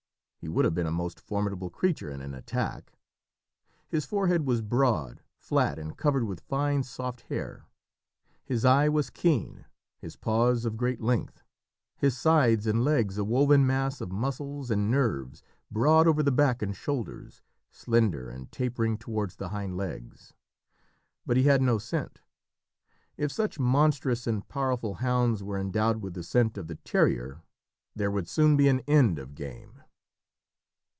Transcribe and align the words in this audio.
He 0.43 0.47
would 0.49 0.65
have 0.65 0.73
been 0.73 0.87
a 0.87 0.91
most 0.91 1.19
formidable 1.19 1.69
creature 1.69 2.09
in 2.09 2.19
an 2.19 2.33
attack. 2.33 2.93
His 3.87 4.07
forehead 4.07 4.43
was 4.43 4.63
broad, 4.63 5.21
flat, 5.37 5.77
and 5.77 5.95
covered 5.95 6.23
with 6.23 6.39
fine 6.41 6.81
soft 6.81 7.21
hair; 7.29 7.67
his 8.43 8.65
eye 8.65 8.89
was 8.89 9.11
keen, 9.11 9.65
his 9.99 10.15
paws 10.15 10.65
of 10.65 10.77
great 10.77 10.99
length, 10.99 11.43
his 11.95 12.17
sides 12.17 12.65
and 12.65 12.83
legs 12.83 13.19
a 13.19 13.23
woven 13.23 13.67
mass 13.67 14.01
of 14.01 14.11
muscles 14.11 14.71
and 14.71 14.89
nerves, 14.89 15.43
broad 15.69 16.07
over 16.07 16.23
the 16.23 16.31
back 16.31 16.63
and 16.63 16.75
shoulders, 16.75 17.43
slender 17.69 18.27
and 18.27 18.51
tapering 18.51 18.97
towards 18.97 19.35
the 19.35 19.49
hind 19.49 19.77
legs. 19.77 20.33
But 21.23 21.37
he 21.37 21.43
had 21.43 21.61
no 21.61 21.77
scent. 21.77 22.21
If 23.15 23.31
such 23.31 23.59
monstrous 23.59 24.25
and 24.25 24.47
powerful 24.49 24.95
hounds 24.95 25.43
were 25.43 25.59
endowed 25.59 26.01
with 26.01 26.15
the 26.15 26.23
scent 26.23 26.57
of 26.57 26.65
the 26.65 26.77
terrier 26.77 27.43
there 27.95 28.09
would 28.09 28.27
soon 28.27 28.57
be 28.57 28.67
an 28.67 28.79
end 28.87 29.19
of 29.19 29.35
game. 29.35 29.83